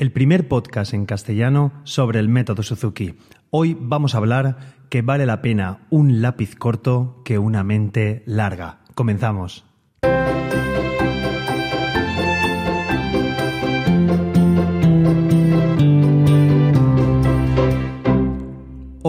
el 0.00 0.12
primer 0.12 0.48
podcast 0.48 0.94
en 0.94 1.04
castellano 1.04 1.72
sobre 1.84 2.20
el 2.20 2.30
método 2.30 2.62
Suzuki. 2.62 3.16
Hoy 3.50 3.76
vamos 3.78 4.14
a 4.14 4.16
hablar 4.16 4.56
que 4.88 5.02
vale 5.02 5.26
la 5.26 5.42
pena 5.42 5.80
un 5.90 6.22
lápiz 6.22 6.54
corto 6.54 7.20
que 7.22 7.38
una 7.38 7.64
mente 7.64 8.22
larga. 8.24 8.78
Comenzamos. 8.94 9.69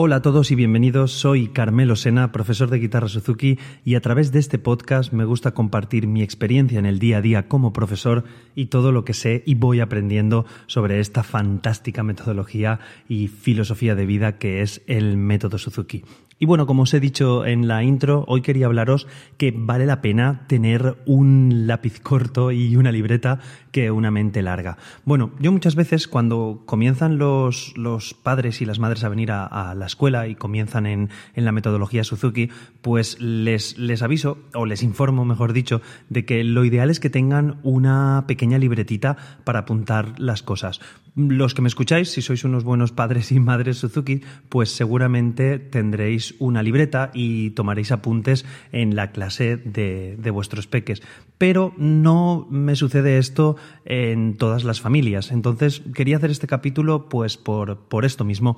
Hola 0.04 0.16
a 0.16 0.22
todos 0.24 0.50
y 0.50 0.56
bienvenidos. 0.56 1.12
Soy 1.12 1.50
Carmelo 1.50 1.96
Sena, 1.96 2.32
profesor 2.32 2.72
de 2.72 2.80
guitarra 2.80 3.08
Suzuki, 3.08 3.60
y 3.86 3.94
a 3.94 4.02
través 4.02 4.32
de 4.32 4.40
este 4.40 4.58
podcast 4.58 5.14
me 5.14 5.26
gusta 5.26 5.54
compartir 5.54 6.08
mi 6.08 6.24
experiencia 6.24 6.80
en 6.80 6.88
el 6.88 6.98
día 6.98 7.18
a 7.18 7.22
día 7.22 7.48
como 7.48 7.72
profesor 7.72 8.24
y 8.56 8.66
todo 8.66 8.92
lo 8.92 9.06
que 9.06 9.14
sé 9.14 9.44
y 9.46 9.54
voy 9.54 9.80
aprendiendo 9.80 10.48
sobre 10.66 11.02
esta 11.02 11.22
fantástica 11.22 12.02
metodología 12.02 12.80
y 13.08 13.28
filosofía 13.28 13.94
de 13.94 14.08
vida 14.08 14.40
que 14.40 14.64
es 14.64 14.82
el 14.88 15.18
método 15.18 15.60
Suzuki. 15.60 16.04
Y 16.42 16.48
bueno, 16.48 16.66
como 16.66 16.82
os 16.82 16.94
he 16.96 17.00
dicho 17.00 17.46
en 17.46 17.68
la 17.68 17.84
intro, 17.84 18.26
hoy 18.28 18.42
quería 18.42 18.66
hablaros 18.66 19.06
que 19.38 19.54
vale 19.56 19.86
la 19.86 20.02
pena 20.02 20.42
tener 20.48 20.98
un 21.06 21.68
lápiz 21.68 22.00
corto 22.00 22.52
y 22.52 22.76
una 22.76 22.92
libreta 22.92 23.38
que 23.72 23.92
una 23.92 24.10
mente 24.10 24.42
larga. 24.42 24.80
Bueno, 25.06 25.34
yo 25.40 25.52
muchas 25.52 25.76
veces 25.76 26.08
cuando 26.08 26.64
comienzan 26.66 27.20
los, 27.20 27.78
los 27.78 28.16
padres 28.16 28.60
y 28.60 28.66
las 28.66 28.80
madres 28.80 29.04
a 29.04 29.10
venir 29.10 29.32
a, 29.32 29.76
la 29.76 29.86
escuela 29.86 30.28
y 30.28 30.34
comienzan 30.34 30.88
en, 30.88 31.10
en, 31.36 31.46
la 31.46 31.52
metodología 31.52 32.04
Suzuki, 32.04 32.50
pues 32.82 33.22
les, 33.22 33.78
les 33.78 34.02
aviso, 34.02 34.40
o 34.56 34.66
les 34.66 34.82
informo, 34.82 35.26
mejor 35.26 35.54
dicho, 35.54 35.84
de 36.10 36.26
que 36.26 36.44
lo 36.44 36.66
ideal 36.66 36.90
es 36.90 37.00
que 37.00 37.12
tengan 37.12 37.60
una 37.62 38.26
pequeña 38.28 38.58
libretita 38.58 39.16
para 39.44 39.60
apuntar 39.60 40.20
las 40.20 40.42
cosas. 40.42 40.82
Los 41.16 41.54
que 41.54 41.62
me 41.62 41.68
escucháis, 41.68 42.10
si 42.10 42.22
sois 42.22 42.44
unos 42.46 42.64
buenos 42.64 42.94
padres 42.94 43.32
y 43.32 43.40
madres 43.40 43.78
Suzuki, 43.78 44.22
pues 44.50 44.72
seguramente 44.72 45.60
tendréis 45.60 46.31
una 46.40 46.64
libreta 46.64 47.12
y 47.14 47.52
tomaréis 47.52 47.92
apuntes 47.92 48.46
en 48.72 48.96
la 48.96 49.12
clase 49.12 49.58
de, 49.58 50.18
de, 50.18 50.32
vuestros 50.32 50.68
peques. 50.68 51.02
Pero 51.38 51.74
no 51.78 52.48
me 52.50 52.76
sucede 52.76 53.18
esto 53.18 53.56
en 53.86 54.38
todas 54.38 54.64
las 54.64 54.82
familias. 54.82 55.32
Entonces 55.32 55.82
quería 55.94 56.18
hacer 56.18 56.32
este 56.32 56.48
capítulo 56.48 57.10
pues 57.10 57.38
por, 57.38 57.78
por 57.88 58.06
esto 58.06 58.24
mismo 58.24 58.58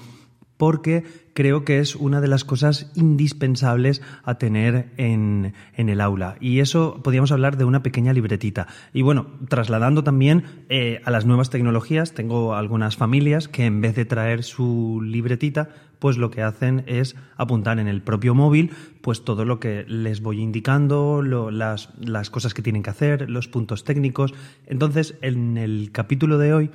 porque 0.58 1.04
creo 1.34 1.66
que 1.66 1.80
es 1.80 1.96
una 1.96 2.22
de 2.22 2.28
las 2.28 2.46
cosas 2.46 2.92
indispensables 2.96 4.02
a 4.24 4.38
tener 4.38 4.94
en, 4.98 5.54
el 5.76 6.00
aula. 6.00 6.38
Y 6.40 6.60
eso 6.60 7.02
podríamos 7.04 7.32
hablar 7.32 7.58
de 7.58 7.66
una 7.66 7.84
pequeña 7.84 8.14
libretita. 8.14 8.68
Y 8.94 9.02
bueno, 9.02 9.28
trasladando 9.50 10.04
también 10.04 10.44
eh, 10.70 11.02
a 11.06 11.12
las 11.12 11.26
nuevas 11.26 11.50
tecnologías, 11.50 12.14
tengo 12.14 12.56
algunas 12.56 12.96
familias 12.96 13.48
que 13.48 13.66
en 13.66 13.82
vez 13.82 13.96
de 13.96 14.06
traer 14.06 14.44
su 14.44 15.02
libretita, 15.04 15.70
pues 16.04 16.18
lo 16.18 16.32
que 16.32 16.42
hacen 16.42 16.84
es 16.86 17.16
apuntar 17.38 17.80
en 17.80 17.88
el 17.88 18.02
propio 18.02 18.36
móvil 18.36 18.72
pues 19.00 19.24
todo 19.24 19.46
lo 19.46 19.62
que 19.62 19.86
les 19.88 20.22
voy 20.22 20.42
indicando, 20.42 21.22
las, 21.22 21.92
las 21.98 22.30
cosas 22.30 22.54
que 22.54 22.62
tienen 22.62 22.84
que 22.84 22.90
hacer, 22.90 23.30
los 23.30 23.48
puntos 23.48 23.86
técnicos. 23.86 24.34
Entonces, 24.68 25.16
en 25.22 25.58
el 25.58 25.92
capítulo 25.94 26.38
de 26.38 26.54
hoy 26.54 26.72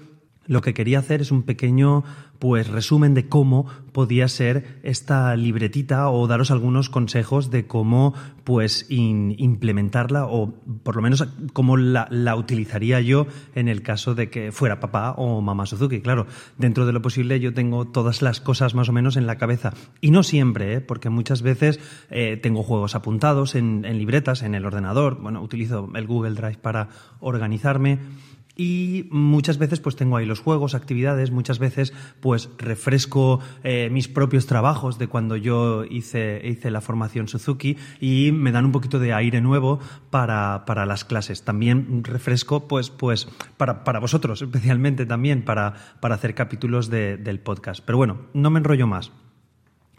lo 0.49 0.63
que 0.63 0.75
quería 0.75 0.99
hacer 0.99 1.21
es 1.21 1.31
un 1.31 1.43
pequeño 1.45 2.03
pues 2.39 2.69
resumen 2.69 3.15
de 3.15 3.29
cómo 3.29 3.67
podía 3.93 4.29
ser 4.29 4.81
esta 4.83 5.35
libretita 5.37 6.09
o 6.09 6.27
daros 6.27 6.51
algunos 6.51 6.89
consejos 6.89 7.51
de 7.51 7.67
cómo 7.67 8.15
pues 8.45 8.87
implementarla 8.89 10.27
o 10.27 10.55
por 10.83 10.97
lo 10.97 11.03
menos 11.03 11.27
cómo 11.53 11.77
la, 11.77 12.09
utilizaría 12.37 13.01
yo 13.01 13.27
en 13.55 13.69
el 13.69 13.83
caso 13.83 14.15
de 14.15 14.31
que 14.31 14.53
fuera 14.53 14.81
papá 14.81 15.13
o 15.17 15.41
mamá 15.41 15.67
Suzuki. 15.67 16.01
Claro, 16.01 16.27
dentro 16.57 16.87
de 16.87 16.93
lo 16.93 17.03
posible 17.03 17.41
yo 17.41 17.53
tengo 17.53 17.87
todas 17.87 18.23
las 18.23 18.41
cosas 18.41 18.75
más 18.75 18.89
o 18.89 18.93
menos 18.93 19.17
en 19.17 19.27
la 19.27 19.37
cabeza 19.37 19.75
y 20.01 20.11
no 20.11 20.23
siempre, 20.23 20.75
¿eh? 20.75 20.81
porque 20.81 21.11
muchas 21.11 21.43
veces 21.43 21.81
eh, 22.11 22.39
tengo 22.41 22.63
juegos 22.63 22.95
apuntados 22.95 23.55
en 23.55 23.83
libretas, 23.99 24.43
en 24.43 24.55
el 24.55 24.65
ordenador, 24.65 25.21
bueno, 25.21 25.43
utilizo 25.43 25.91
el 25.95 26.07
Google 26.07 26.35
Drive 26.35 26.59
para 26.59 26.89
organizarme 27.21 27.99
y 28.61 29.07
muchas 29.11 29.57
veces 29.57 29.79
pues 29.79 29.95
tengo 29.95 30.17
ahí 30.17 30.27
los 30.27 30.41
juegos, 30.41 30.75
actividades, 30.75 31.31
muchas 31.31 31.61
veces 31.61 31.95
pues 32.21 32.51
refresco 32.59 33.39
eh, 33.63 33.89
mis 33.91 34.09
propios 34.09 34.47
trabajos 34.47 34.99
de 34.99 35.07
cuando 35.07 35.37
yo 35.37 35.85
hice, 35.85 36.43
hice 36.45 36.73
la 36.73 36.81
formación 36.81 37.29
Suzuki 37.29 37.77
y 38.01 38.33
me 38.33 38.51
dan 38.51 38.65
un 38.65 38.73
poquito 38.73 38.99
de 38.99 39.15
aire 39.15 39.41
nuevo 39.41 39.79
para, 40.11 40.65
para 40.67 40.87
las 40.87 41.05
clases. 41.05 41.45
También 41.45 42.03
refresco 42.03 42.67
pues, 42.67 42.91
pues 42.91 43.29
para, 43.57 43.85
para 43.85 44.01
vosotros 44.01 44.43
especialmente 44.43 45.07
también 45.07 45.45
para, 45.45 45.75
para 46.01 46.17
hacer 46.17 46.35
capítulos 46.35 46.91
de, 46.91 47.17
del 47.17 47.39
podcast. 47.39 47.85
Pero 47.87 47.97
bueno, 47.97 48.23
no 48.35 48.51
me 48.51 48.59
enrollo 48.59 48.89
más. 48.89 49.13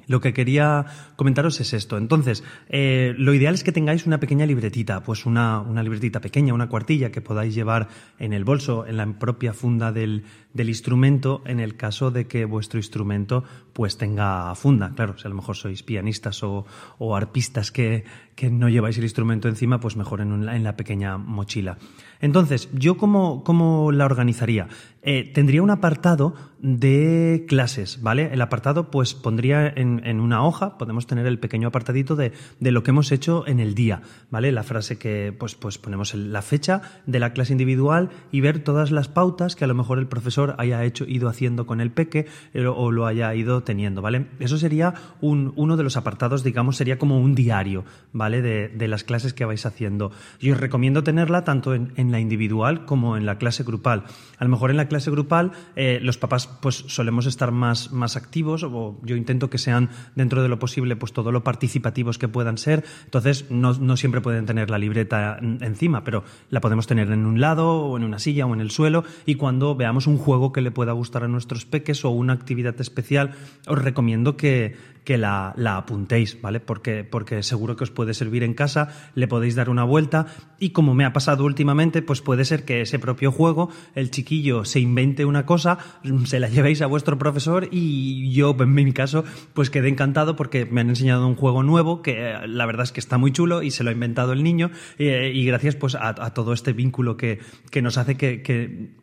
Lo 0.09 0.21
que 0.21 0.33
quería 0.33 0.87
comentaros 1.15 1.61
es 1.61 1.73
esto. 1.73 1.95
Entonces, 1.99 2.43
eh, 2.67 3.13
lo 3.15 3.35
ideal 3.35 3.53
es 3.53 3.63
que 3.63 3.71
tengáis 3.71 4.07
una 4.07 4.19
pequeña 4.19 4.47
libretita, 4.47 5.03
pues 5.03 5.27
una, 5.27 5.59
una, 5.61 5.83
libretita 5.83 6.19
pequeña, 6.19 6.55
una 6.55 6.67
cuartilla 6.67 7.11
que 7.11 7.21
podáis 7.21 7.53
llevar 7.53 7.89
en 8.17 8.33
el 8.33 8.43
bolso, 8.43 8.87
en 8.87 8.97
la 8.97 9.05
propia 9.19 9.53
funda 9.53 9.91
del, 9.91 10.23
del 10.51 10.69
instrumento, 10.69 11.43
en 11.45 11.59
el 11.59 11.77
caso 11.77 12.09
de 12.09 12.25
que 12.25 12.45
vuestro 12.45 12.79
instrumento 12.79 13.43
pues 13.71 13.99
tenga 13.99 14.55
funda. 14.55 14.93
Claro, 14.95 15.15
si 15.15 15.27
a 15.27 15.29
lo 15.29 15.35
mejor 15.35 15.55
sois 15.55 15.83
pianistas 15.83 16.41
o, 16.41 16.65
o 16.97 17.15
arpistas 17.15 17.71
que, 17.71 18.03
que, 18.39 18.49
no 18.49 18.69
lleváis 18.69 18.97
el 18.97 19.03
instrumento 19.03 19.47
encima, 19.47 19.79
pues 19.79 19.95
mejor 19.95 20.21
en, 20.21 20.47
en 20.47 20.63
la 20.63 20.75
pequeña 20.75 21.17
mochila. 21.17 21.77
Entonces, 22.21 22.69
¿yo 22.73 22.97
cómo, 22.97 23.43
cómo 23.43 23.91
la 23.91 24.05
organizaría? 24.05 24.67
Eh, 25.01 25.31
tendría 25.33 25.63
un 25.63 25.69
apartado 25.69 26.33
de 26.59 27.45
clases, 27.47 28.01
¿vale? 28.01 28.33
El 28.33 28.41
apartado, 28.41 28.91
pues 28.91 29.13
pondría 29.13 29.65
en, 29.65 30.01
en, 30.05 30.19
una 30.19 30.43
hoja, 30.43 30.77
podemos 30.77 31.07
tener 31.07 31.25
el 31.25 31.39
pequeño 31.39 31.69
apartadito 31.69 32.17
de, 32.17 32.33
de, 32.59 32.71
lo 32.71 32.83
que 32.83 32.91
hemos 32.91 33.13
hecho 33.13 33.47
en 33.47 33.61
el 33.61 33.75
día, 33.75 34.01
¿vale? 34.29 34.51
La 34.51 34.63
frase 34.63 34.97
que, 34.97 35.33
pues, 35.37 35.55
pues 35.55 35.77
ponemos 35.77 36.13
la 36.13 36.41
fecha 36.41 36.81
de 37.05 37.19
la 37.19 37.31
clase 37.31 37.53
individual 37.53 38.09
y 38.33 38.41
ver 38.41 38.59
todas 38.59 38.91
las 38.91 39.07
pautas 39.07 39.55
que 39.55 39.63
a 39.63 39.67
lo 39.67 39.75
mejor 39.75 39.99
el 39.99 40.07
profesor 40.07 40.55
haya 40.57 40.83
hecho, 40.83 41.05
ido 41.07 41.29
haciendo 41.29 41.65
con 41.65 41.79
el 41.79 41.91
peque 41.91 42.25
eh, 42.53 42.65
o 42.65 42.91
lo 42.91 43.05
haya 43.05 43.33
ido 43.33 43.63
teniendo, 43.63 44.01
¿vale? 44.01 44.27
Eso 44.39 44.57
sería 44.57 44.93
un, 45.21 45.53
uno 45.55 45.77
de 45.77 45.83
los 45.83 45.95
apartados, 45.95 46.43
digamos, 46.43 46.75
sería 46.75 46.99
como 46.99 47.21
un 47.21 47.35
diario, 47.35 47.85
¿vale? 48.11 48.28
De, 48.29 48.87
las 48.87 49.03
clases 49.03 49.33
que 49.33 49.45
vais 49.45 49.65
haciendo. 49.65 50.11
Yo 50.39 50.53
os 50.53 50.59
recomiendo 50.59 51.03
tenerla 51.03 51.43
tanto 51.43 51.73
en, 51.73 51.93
en 51.95 52.11
la 52.11 52.19
individual 52.19 52.85
como 52.85 53.17
en 53.17 53.25
la 53.25 53.37
clase 53.37 53.63
grupal. 53.63 54.03
A 54.37 54.43
lo 54.43 54.49
mejor 54.49 54.69
en 54.69 54.77
la 54.77 54.87
clase 54.87 55.11
grupal 55.11 55.51
eh, 55.75 55.99
los 56.01 56.17
papás 56.17 56.47
pues 56.47 56.85
solemos 56.87 57.25
estar 57.25 57.51
más, 57.51 57.91
más 57.91 58.15
activos 58.15 58.63
o 58.63 58.99
yo 59.03 59.15
intento 59.15 59.49
que 59.49 59.57
sean 59.57 59.89
dentro 60.15 60.43
de 60.43 60.49
lo 60.49 60.59
posible 60.59 60.95
pues 60.95 61.11
todo 61.11 61.31
lo 61.31 61.43
participativos 61.43 62.17
que 62.17 62.27
puedan 62.27 62.57
ser. 62.57 62.83
Entonces 63.05 63.49
no, 63.49 63.73
no 63.73 63.97
siempre 63.97 64.21
pueden 64.21 64.45
tener 64.45 64.69
la 64.69 64.77
libreta 64.77 65.39
encima, 65.41 66.03
pero 66.03 66.23
la 66.49 66.61
podemos 66.61 66.87
tener 66.87 67.11
en 67.11 67.25
un 67.25 67.41
lado 67.41 67.71
o 67.71 67.97
en 67.97 68.03
una 68.03 68.19
silla 68.19 68.45
o 68.45 68.53
en 68.53 68.61
el 68.61 68.71
suelo 68.71 69.03
y 69.25 69.35
cuando 69.35 69.75
veamos 69.75 70.07
un 70.07 70.17
juego 70.17 70.51
que 70.51 70.61
le 70.61 70.71
pueda 70.71 70.93
gustar 70.93 71.23
a 71.23 71.27
nuestros 71.27 71.65
peques 71.65 72.05
o 72.05 72.09
una 72.09 72.33
actividad 72.33 72.79
especial, 72.79 73.31
os 73.67 73.81
recomiendo 73.81 74.37
que, 74.37 74.75
que 75.09 75.17
la, 75.17 75.55
apuntéis, 75.75 76.39
¿vale? 76.39 76.59
Porque, 76.59 77.03
porque 77.03 77.41
seguro 77.41 77.75
que 77.75 77.83
os 77.83 77.89
puede 77.89 78.13
servir 78.13 78.43
en 78.43 78.53
casa, 78.53 78.89
le 79.15 79.27
podéis 79.27 79.55
dar 79.55 79.67
una 79.67 79.83
vuelta 79.83 80.27
y 80.59 80.69
como 80.69 80.93
me 80.93 81.03
ha 81.03 81.13
pasado 81.13 81.45
últimamente, 81.45 82.03
pues 82.03 82.21
puede 82.21 82.45
ser 82.45 82.63
que 82.63 82.81
ese 82.81 82.99
propio 82.99 83.31
juego, 83.31 83.71
el 83.95 84.11
chiquillo 84.11 84.65
se 84.65 84.79
invente 84.79 85.25
una 85.25 85.47
cosa, 85.47 85.79
se 86.25 86.39
la 86.39 86.47
llevéis 86.47 86.83
a 86.83 86.85
vuestro 86.85 87.17
profesor 87.17 87.69
y 87.71 88.31
yo, 88.33 88.55
en 88.59 88.71
mi 88.71 88.93
caso, 88.93 89.23
pues 89.55 89.71
quedé 89.71 89.89
encantado 89.89 90.35
porque 90.35 90.67
me 90.67 90.81
han 90.81 90.89
enseñado 90.89 91.27
un 91.27 91.33
juego 91.33 91.63
nuevo 91.63 92.03
que 92.03 92.29
eh, 92.29 92.47
la 92.47 92.67
verdad 92.67 92.83
es 92.83 92.91
que 92.91 92.99
está 92.99 93.17
muy 93.17 93.31
chulo 93.31 93.63
y 93.63 93.71
se 93.71 93.83
lo 93.83 93.89
ha 93.89 93.93
inventado 93.93 94.31
el 94.31 94.43
niño 94.43 94.69
eh, 94.99 95.31
y 95.33 95.43
gracias 95.43 95.75
pues 95.75 95.95
a, 95.99 96.13
todo 96.35 96.53
este 96.53 96.71
vínculo 96.71 97.17
que, 97.17 97.39
que 97.71 97.81
nos 97.81 97.97
hace 97.97 98.15
que 98.15 98.93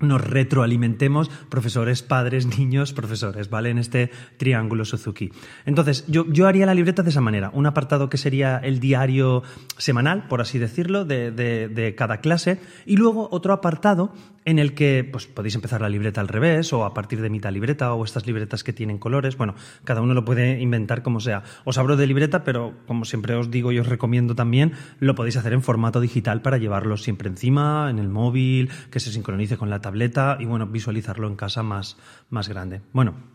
nos 0.00 0.20
retroalimentemos 0.20 1.30
profesores, 1.48 2.02
padres, 2.02 2.46
niños, 2.58 2.92
profesores, 2.92 3.48
¿vale? 3.48 3.70
En 3.70 3.78
este 3.78 4.10
triángulo 4.36 4.84
Suzuki. 4.84 5.30
Entonces, 5.64 6.04
yo, 6.08 6.26
yo 6.28 6.46
haría 6.46 6.66
la 6.66 6.74
libreta 6.74 7.02
de 7.02 7.10
esa 7.10 7.20
manera. 7.20 7.50
Un 7.54 7.66
apartado 7.66 8.10
que 8.10 8.18
sería 8.18 8.58
el 8.58 8.80
diario 8.80 9.42
semanal, 9.78 10.26
por 10.28 10.40
así 10.40 10.58
decirlo, 10.58 11.04
de, 11.04 11.30
de, 11.30 11.68
de 11.68 11.94
cada 11.94 12.18
clase. 12.18 12.60
Y 12.86 12.96
luego 12.96 13.28
otro 13.30 13.52
apartado 13.52 14.12
en 14.44 14.58
el 14.58 14.74
que 14.74 15.08
pues, 15.10 15.26
podéis 15.26 15.54
empezar 15.54 15.80
la 15.80 15.88
libreta 15.88 16.20
al 16.20 16.28
revés 16.28 16.72
o 16.72 16.84
a 16.84 16.94
partir 16.94 17.20
de 17.20 17.30
mitad 17.30 17.52
libreta 17.52 17.92
o 17.94 18.04
estas 18.04 18.26
libretas 18.26 18.64
que 18.64 18.72
tienen 18.72 18.98
colores. 18.98 19.36
Bueno, 19.36 19.54
cada 19.84 20.00
uno 20.00 20.14
lo 20.14 20.24
puede 20.24 20.60
inventar 20.60 21.02
como 21.02 21.20
sea. 21.20 21.42
Os 21.64 21.78
hablo 21.78 21.96
de 21.96 22.06
libreta, 22.06 22.44
pero 22.44 22.74
como 22.86 23.04
siempre 23.04 23.34
os 23.34 23.50
digo 23.50 23.72
y 23.72 23.78
os 23.78 23.86
recomiendo 23.86 24.34
también, 24.34 24.72
lo 25.00 25.14
podéis 25.14 25.36
hacer 25.36 25.52
en 25.52 25.62
formato 25.62 26.00
digital 26.00 26.42
para 26.42 26.58
llevarlo 26.58 26.96
siempre 26.96 27.28
encima, 27.28 27.88
en 27.90 27.98
el 27.98 28.08
móvil, 28.08 28.70
que 28.90 29.00
se 29.00 29.12
sincronice 29.12 29.56
con 29.56 29.70
la 29.70 29.80
tableta 29.80 30.36
y 30.38 30.44
bueno, 30.44 30.66
visualizarlo 30.66 31.26
en 31.26 31.36
casa 31.36 31.62
más, 31.62 31.96
más 32.30 32.48
grande. 32.48 32.82
Bueno, 32.92 33.33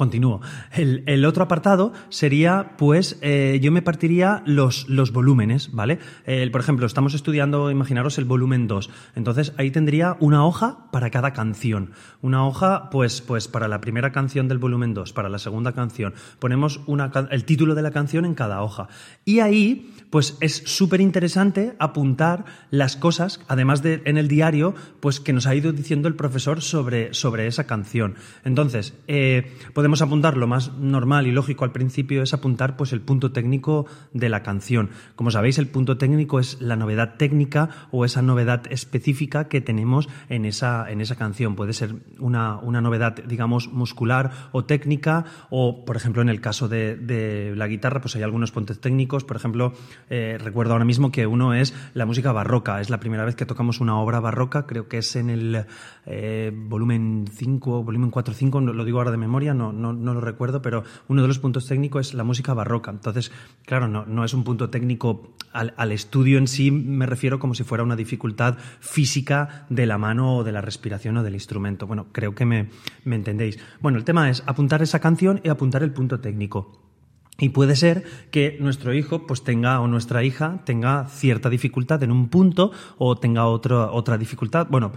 Continúo. 0.00 0.40
El, 0.72 1.26
otro 1.26 1.44
apartado 1.44 1.92
sería, 2.08 2.72
pues, 2.78 3.18
eh, 3.20 3.58
yo 3.60 3.70
me 3.70 3.82
partiría 3.82 4.42
los, 4.46 4.88
los 4.88 5.12
volúmenes, 5.12 5.72
¿vale? 5.72 5.98
por 6.50 6.62
ejemplo, 6.62 6.86
estamos 6.86 7.12
estudiando, 7.12 7.70
imaginaros, 7.70 8.16
el 8.16 8.24
volumen 8.24 8.66
2. 8.66 8.88
Entonces, 9.14 9.52
ahí 9.58 9.70
tendría 9.70 10.16
una 10.20 10.46
hoja 10.46 10.90
para 10.90 11.10
cada 11.10 11.34
canción. 11.34 11.90
Una 12.22 12.46
hoja, 12.46 12.88
pues, 12.88 13.20
pues 13.20 13.46
para 13.46 13.68
la 13.68 13.82
primera 13.82 14.10
canción 14.10 14.48
del 14.48 14.56
volumen 14.56 14.94
2, 14.94 15.12
para 15.12 15.28
la 15.28 15.38
segunda 15.38 15.72
canción. 15.72 16.14
Ponemos 16.38 16.80
una, 16.86 17.12
el 17.30 17.44
título 17.44 17.74
de 17.74 17.82
la 17.82 17.90
canción 17.90 18.24
en 18.24 18.34
cada 18.34 18.62
hoja. 18.62 18.88
Y 19.26 19.40
ahí, 19.40 19.92
pues, 20.08 20.38
es 20.40 20.62
súper 20.64 21.02
interesante 21.02 21.74
apuntar 21.78 22.46
las 22.70 22.96
cosas, 22.96 23.40
además 23.48 23.82
de 23.82 24.00
en 24.06 24.16
el 24.16 24.28
diario, 24.28 24.74
pues, 25.00 25.20
que 25.20 25.34
nos 25.34 25.46
ha 25.46 25.54
ido 25.54 25.72
diciendo 25.72 26.08
el 26.08 26.14
profesor 26.14 26.62
sobre, 26.62 27.12
sobre 27.12 27.46
esa 27.46 27.64
canción. 27.64 28.14
Entonces, 28.44 28.94
eh, 29.08 29.52
podemos 29.74 29.89
apuntar 30.00 30.36
lo 30.36 30.46
más 30.46 30.72
normal 30.74 31.26
y 31.26 31.32
lógico 31.32 31.64
al 31.64 31.72
principio 31.72 32.22
es 32.22 32.34
apuntar 32.34 32.76
pues 32.76 32.92
el 32.92 33.00
punto 33.00 33.32
técnico 33.32 33.86
de 34.12 34.28
la 34.28 34.42
canción. 34.42 34.90
Como 35.16 35.30
sabéis, 35.30 35.58
el 35.58 35.68
punto 35.68 35.98
técnico 35.98 36.38
es 36.38 36.60
la 36.60 36.76
novedad 36.76 37.16
técnica 37.16 37.68
o 37.90 38.04
esa 38.04 38.22
novedad 38.22 38.62
específica 38.70 39.48
que 39.48 39.60
tenemos 39.60 40.08
en 40.28 40.44
esa, 40.44 40.90
en 40.90 41.00
esa 41.00 41.16
canción. 41.16 41.56
Puede 41.56 41.72
ser 41.72 41.96
una, 42.18 42.58
una 42.58 42.80
novedad, 42.80 43.16
digamos, 43.24 43.68
muscular 43.72 44.30
o 44.52 44.64
técnica, 44.64 45.24
o, 45.50 45.84
por 45.84 45.96
ejemplo, 45.96 46.22
en 46.22 46.28
el 46.28 46.40
caso 46.40 46.68
de, 46.68 47.52
la 47.56 47.66
guitarra, 47.66 48.00
pues 48.00 48.16
hay 48.16 48.22
algunos 48.22 48.52
puntos 48.52 48.80
técnicos. 48.80 49.24
Por 49.24 49.36
ejemplo, 49.36 49.72
eh, 50.08 50.38
recuerdo 50.40 50.72
ahora 50.72 50.84
mismo 50.84 51.10
que 51.10 51.26
uno 51.26 51.54
es 51.54 51.74
la 51.94 52.06
música 52.06 52.32
barroca. 52.32 52.80
Es 52.80 52.90
la 52.90 53.00
primera 53.00 53.24
vez 53.24 53.34
que 53.34 53.46
tocamos 53.46 53.80
una 53.80 53.98
obra 53.98 54.20
barroca, 54.20 54.66
creo 54.66 54.88
que 54.88 54.98
es 54.98 55.16
en 55.16 55.30
el 55.30 55.66
eh, 56.06 56.52
volumen 56.54 57.24
5, 57.30 57.82
volumen 57.82 58.10
4 58.10 58.34
5, 58.34 58.60
lo 58.60 58.84
digo 58.84 58.98
ahora 58.98 59.10
de 59.10 59.16
memoria, 59.16 59.54
no, 59.54 59.72
no, 59.80 60.14
lo 60.14 60.20
recuerdo, 60.20 60.62
pero 60.62 60.84
uno 61.08 61.22
de 61.22 61.28
los 61.28 61.38
puntos 61.38 61.66
técnicos 61.66 62.08
es 62.08 62.14
la 62.14 62.24
música 62.24 62.54
barroca. 62.54 62.90
Entonces, 62.90 63.32
claro, 63.64 63.88
no, 63.88 64.06
no 64.06 64.24
es 64.24 64.34
un 64.34 64.44
punto 64.44 64.70
técnico 64.70 65.34
al, 65.52 65.92
estudio 65.92 66.38
en 66.38 66.46
sí, 66.46 66.70
me 66.70 67.06
refiero 67.06 67.38
como 67.38 67.54
si 67.54 67.64
fuera 67.64 67.82
una 67.82 67.96
dificultad 67.96 68.56
física 68.80 69.66
de 69.68 69.86
la 69.86 69.98
mano 69.98 70.36
o 70.36 70.44
de 70.44 70.52
la 70.52 70.60
respiración 70.60 71.16
o 71.16 71.22
del 71.22 71.34
instrumento. 71.34 71.86
Bueno, 71.86 72.06
creo 72.12 72.34
que 72.34 72.44
me, 72.44 72.70
me 73.04 73.16
entendéis. 73.16 73.58
Bueno, 73.80 73.98
el 73.98 74.04
tema 74.04 74.30
es 74.30 74.42
apuntar 74.46 74.82
esa 74.82 75.00
canción 75.00 75.40
y 75.42 75.48
apuntar 75.48 75.82
el 75.82 75.92
punto 75.92 76.20
técnico. 76.20 76.89
Y 77.40 77.48
puede 77.48 77.74
ser 77.74 78.04
que 78.30 78.58
nuestro 78.60 78.94
hijo 78.94 79.26
pues 79.26 79.42
tenga 79.42 79.80
o 79.80 79.88
nuestra 79.88 80.22
hija 80.22 80.60
tenga 80.64 81.06
cierta 81.08 81.48
dificultad 81.50 82.02
en 82.02 82.12
un 82.12 82.28
punto 82.28 82.70
o 82.98 83.16
tenga 83.16 83.46
otra, 83.46 83.90
otra 83.90 84.18
dificultad. 84.18 84.66
Bueno, 84.70 84.92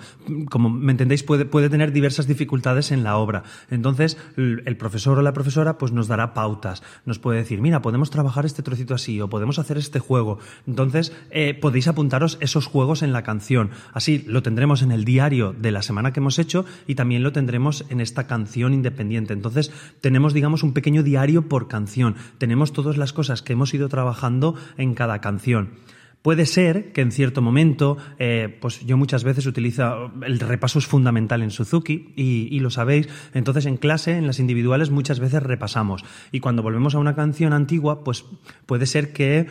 como 0.50 0.70
me 0.70 0.92
entendéis, 0.92 1.24
puede, 1.24 1.46
puede 1.46 1.70
tener 1.70 1.92
diversas 1.92 2.28
dificultades 2.28 2.92
en 2.92 3.04
la 3.04 3.18
obra. 3.18 3.44
Entonces, 3.72 4.18
el 4.36 4.78
profesor 4.78 5.18
o 5.18 5.22
la 5.22 5.34
profesora 5.34 5.78
pues 5.78 5.92
nos 5.92 6.08
dará 6.08 6.34
pautas. 6.34 6.84
Nos 7.06 7.20
puede 7.20 7.40
decir, 7.40 7.62
mira, 7.62 7.82
podemos 7.82 8.10
trabajar 8.10 8.46
este 8.46 8.62
trocito 8.62 8.94
así 8.94 9.22
o 9.22 9.30
podemos 9.30 9.58
hacer 9.58 9.78
este 9.78 10.00
juego. 10.00 10.40
Entonces, 10.68 11.14
eh, 11.32 11.54
podéis 11.54 11.88
apuntaros 11.88 12.38
esos 12.42 12.66
juegos 12.66 13.04
en 13.04 13.14
la 13.14 13.24
canción. 13.24 13.70
Así 13.94 14.24
lo 14.28 14.44
tendremos 14.44 14.82
en 14.82 14.92
el 14.92 15.06
diario 15.06 15.54
de 15.54 15.72
la 15.72 15.82
semana 15.82 16.12
que 16.12 16.20
hemos 16.20 16.40
hecho 16.40 16.66
y 16.88 16.96
también 16.96 17.24
lo 17.24 17.32
tendremos 17.32 17.86
en 17.90 18.02
esta 18.02 18.28
canción 18.28 18.74
independiente. 18.74 19.34
Entonces, 19.34 19.72
tenemos, 20.02 20.34
digamos, 20.34 20.64
un 20.64 20.74
pequeño 20.74 21.04
diario 21.04 21.48
por 21.48 21.68
canción 21.68 22.16
tenemos 22.38 22.74
todas 22.74 22.98
las 22.98 23.14
cosas 23.14 23.42
que 23.42 23.54
hemos 23.54 23.74
ido 23.74 23.90
trabajando 23.90 24.56
en 24.78 24.94
cada 24.94 25.20
canción. 25.22 25.72
Puede 26.24 26.46
ser 26.46 26.94
que 26.94 27.02
en 27.02 27.12
cierto 27.12 27.42
momento, 27.42 27.98
eh, 28.18 28.58
pues 28.62 28.80
yo 28.86 28.96
muchas 28.96 29.26
veces 29.26 29.46
utilizo, 29.46 30.10
el 30.26 30.40
repaso 30.40 30.80
es 30.80 30.86
fundamental 30.86 31.42
en 31.42 31.52
Suzuki 31.52 32.14
y, 32.16 32.62
lo 32.62 32.70
sabéis, 32.70 33.10
entonces 33.34 33.66
en 33.66 33.76
clase, 33.76 34.16
en 34.16 34.26
las 34.26 34.40
individuales, 34.40 34.90
muchas 34.90 35.20
veces 35.20 35.44
repasamos. 35.44 36.06
Y 36.32 36.40
cuando 36.40 36.64
volvemos 36.64 36.96
a 36.96 37.00
una 37.00 37.14
canción 37.14 37.52
antigua, 37.52 38.06
pues 38.06 38.24
puede 38.66 38.86
ser 38.86 39.12
que 39.12 39.48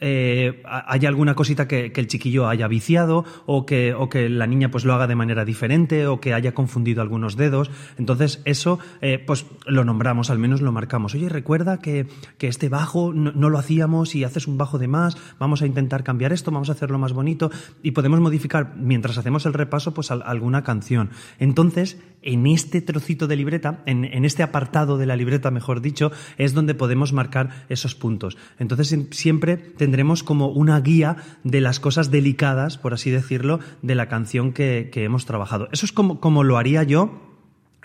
eh, 0.00 0.64
haya 0.64 1.08
alguna 1.08 1.36
cosita 1.36 1.68
que, 1.68 1.92
el 1.94 2.08
chiquillo 2.08 2.48
haya 2.48 2.66
viciado 2.66 3.24
o 3.46 3.64
que, 3.64 3.94
o 3.94 4.08
que 4.08 4.28
la 4.28 4.48
niña 4.48 4.72
pues 4.72 4.84
lo 4.84 4.94
haga 4.94 5.06
de 5.06 5.14
manera 5.14 5.44
diferente 5.44 6.08
o 6.08 6.20
que 6.20 6.34
haya 6.34 6.54
confundido 6.54 7.02
algunos 7.02 7.36
dedos. 7.36 7.70
Entonces 7.98 8.42
eso, 8.44 8.80
eh, 9.00 9.22
pues 9.24 9.46
lo 9.64 9.84
nombramos, 9.84 10.30
al 10.30 10.40
menos 10.40 10.60
lo 10.60 10.72
marcamos. 10.72 11.14
Oye, 11.14 11.28
recuerda 11.28 11.78
que, 11.78 12.08
este 12.40 12.68
bajo 12.68 13.12
no, 13.12 13.30
no, 13.30 13.48
lo 13.48 13.58
hacíamos 13.58 14.16
y 14.16 14.24
haces 14.24 14.48
un 14.48 14.58
bajo 14.58 14.78
de 14.78 14.88
más, 14.88 15.16
vamos 15.38 15.62
a 15.62 15.66
intentar 15.66 16.02
cambiar 16.02 16.15
cambiar 16.16 16.32
esto, 16.32 16.50
vamos 16.50 16.70
a 16.70 16.72
hacerlo 16.72 16.98
más 16.98 17.12
bonito 17.12 17.50
y 17.82 17.90
podemos 17.90 18.20
modificar 18.20 18.74
mientras 18.74 19.18
hacemos 19.18 19.44
el 19.44 19.52
repaso 19.52 19.92
pues 19.92 20.10
alguna 20.10 20.64
canción. 20.64 21.10
Entonces, 21.38 21.98
en 22.22 22.46
este 22.46 22.80
trocito 22.80 23.26
de 23.26 23.36
libreta, 23.36 23.82
en, 23.84 24.24
este 24.24 24.42
apartado 24.42 24.96
de 24.96 25.04
la 25.04 25.14
libreta, 25.14 25.50
mejor 25.50 25.82
dicho, 25.82 26.10
es 26.38 26.54
donde 26.54 26.74
podemos 26.74 27.12
marcar 27.12 27.66
esos 27.68 27.94
puntos. 27.94 28.38
Entonces, 28.58 28.96
siempre 29.10 29.58
tendremos 29.58 30.22
como 30.22 30.48
una 30.48 30.80
guía 30.80 31.18
de 31.44 31.60
las 31.60 31.80
cosas 31.80 32.10
delicadas, 32.10 32.78
por 32.78 32.94
así 32.94 33.10
decirlo, 33.10 33.60
de 33.82 33.94
la 33.94 34.08
canción 34.08 34.54
que, 34.54 34.88
que 34.90 35.04
hemos 35.04 35.26
trabajado. 35.26 35.68
Eso 35.70 35.84
es 35.84 35.92
como, 35.92 36.18
como 36.18 36.44
lo 36.44 36.56
haría 36.56 36.82
yo 36.82 37.35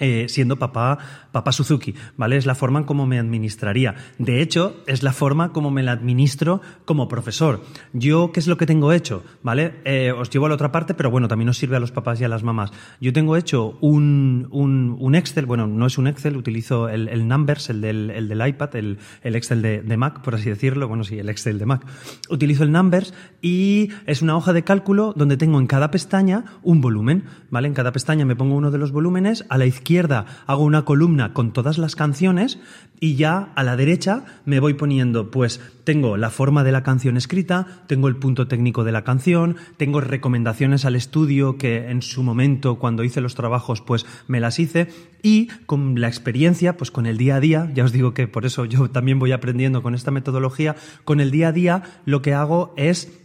eh, 0.02 0.26
siendo 0.30 0.58
papá, 0.58 0.98
papá 1.32 1.52
Suzuki, 1.52 1.94
¿vale? 2.18 2.36
Es 2.36 2.48
la 2.48 2.56
forma 2.56 2.80
en 2.80 2.86
cómo 2.86 3.06
me 3.06 3.20
administraría. 3.20 3.94
De 4.18 4.42
hecho, 4.42 4.82
es 4.88 5.04
la 5.04 5.14
forma 5.14 5.54
como 5.54 5.70
me 5.70 5.84
la 5.84 5.92
administro 5.92 6.60
como 6.86 7.08
profesor. 7.08 7.62
Yo, 7.94 8.32
¿qué 8.32 8.40
es 8.40 8.48
lo 8.48 8.58
que 8.58 8.66
tengo 8.66 8.94
hecho? 8.94 9.24
¿Vale? 9.44 9.76
Eh, 9.86 10.12
os 10.12 10.32
llevo 10.32 10.48
a 10.48 10.50
la 10.50 10.56
otra 10.56 10.72
parte, 10.72 10.96
pero 10.96 11.12
bueno, 11.12 11.28
también 11.28 11.50
os 11.50 11.58
sirve 11.60 11.76
a 11.78 11.80
los 11.80 11.92
papás 11.92 12.20
y 12.20 12.24
a 12.24 12.28
las 12.28 12.42
mamás. 12.42 12.72
Yo 13.00 13.14
tengo 13.14 13.38
hecho 13.38 13.78
un, 13.80 14.48
un, 14.50 15.14
Excel, 15.14 15.46
bueno, 15.46 15.68
no 15.68 15.86
es 15.86 16.00
un 16.00 16.08
Excel, 16.08 16.36
utilizo 16.36 16.90
el, 16.90 17.28
Numbers, 17.28 17.70
el 17.70 17.82
del, 17.82 18.10
el 18.10 18.48
iPad, 18.48 18.76
el, 18.78 18.98
el 19.22 19.36
Excel 19.36 19.62
de, 19.62 19.84
de, 19.84 19.98
Mac, 19.98 20.24
por 20.24 20.34
así 20.34 20.50
decirlo, 20.50 20.88
bueno, 20.88 21.04
sí, 21.04 21.20
el 21.20 21.30
Excel 21.30 21.60
de 21.60 21.68
Mac. 21.68 21.86
Utilizo 22.28 22.64
el 22.64 22.72
Numbers 22.72 23.14
y 23.40 23.90
es 24.08 24.24
una 24.24 24.36
hoja 24.36 24.52
de 24.52 24.64
cálculo 24.64 25.14
donde 25.16 25.38
tengo 25.38 25.60
en 25.60 25.68
cada 25.68 25.92
pestaña 25.92 26.46
un 26.64 26.82
volumen, 26.82 27.26
¿vale? 27.52 27.68
En 27.68 27.76
cada 27.76 27.92
pestaña 27.92 28.26
me 28.26 28.36
pongo 28.36 28.56
uno 28.56 28.72
de 28.72 28.80
los 28.80 28.92
volúmenes, 28.92 29.46
a 29.50 29.60
la 29.60 29.68
izquierda 29.68 29.91
hago 29.98 30.64
una 30.64 30.86
columna 30.86 31.34
con 31.34 31.52
todas 31.52 31.78
las 31.78 31.96
canciones 31.96 32.60
y 33.00 33.16
ya 33.16 33.52
a 33.56 33.64
la 33.64 33.76
derecha 33.76 34.24
me 34.46 34.60
voy 34.60 34.76
poniendo, 34.76 35.32
pues 35.32 35.60
tengo 35.84 36.18
la 36.18 36.30
forma 36.30 36.64
de 36.64 36.72
la 36.72 36.84
canción 36.84 37.18
escrita, 37.18 37.84
tengo 37.88 38.08
el 38.08 38.16
punto 38.16 38.48
técnico 38.48 38.84
de 38.84 38.92
la 38.92 39.04
canción, 39.04 39.58
tengo 39.78 40.02
recomendaciones 40.02 40.86
al 40.86 40.96
estudio 40.96 41.58
que 41.58 41.90
en 41.90 42.02
su 42.02 42.22
momento 42.24 42.78
cuando 42.78 43.04
hice 43.04 43.22
los 43.22 43.36
trabajos 43.36 43.82
pues 43.82 44.06
me 44.28 44.40
las 44.40 44.60
hice 44.60 44.88
y 45.24 45.48
con 45.66 46.00
la 46.00 46.08
experiencia, 46.08 46.78
pues 46.78 46.92
con 46.92 47.06
el 47.06 47.18
día 47.18 47.36
a 47.36 47.40
día, 47.40 47.72
ya 47.74 47.84
os 47.84 47.92
digo 47.92 48.14
que 48.14 48.28
por 48.28 48.46
eso 48.46 48.66
yo 48.66 48.90
también 48.90 49.20
voy 49.20 49.32
aprendiendo 49.32 49.82
con 49.82 49.96
esta 49.96 50.12
metodología, 50.12 50.76
con 51.04 51.20
el 51.20 51.32
día 51.32 51.50
a 51.50 51.52
día 51.52 51.84
lo 52.06 52.22
que 52.22 52.34
hago 52.34 52.74
es 52.78 53.21